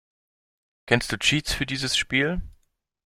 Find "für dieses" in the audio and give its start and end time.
1.53-1.95